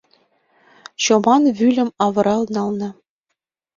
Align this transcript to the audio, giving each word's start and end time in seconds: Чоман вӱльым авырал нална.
Чоман 1.03 1.43
вӱльым 1.57 1.89
авырал 2.05 2.43
нална. 2.53 2.89